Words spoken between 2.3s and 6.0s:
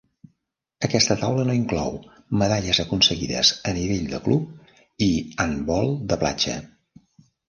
medalles aconseguides a nivell de club i handbol